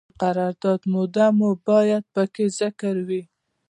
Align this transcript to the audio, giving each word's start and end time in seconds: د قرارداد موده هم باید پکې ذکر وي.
د 0.01 0.03
قرارداد 0.23 0.81
موده 0.93 1.25
هم 1.31 1.39
باید 1.67 2.03
پکې 2.13 2.45
ذکر 2.59 2.95
وي. 3.07 3.21